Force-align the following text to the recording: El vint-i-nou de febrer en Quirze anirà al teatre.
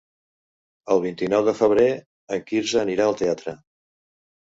El 0.95 1.03
vint-i-nou 1.03 1.45
de 1.51 1.55
febrer 1.61 1.87
en 2.39 2.45
Quirze 2.51 2.83
anirà 2.87 3.11
al 3.11 3.19
teatre. 3.25 3.59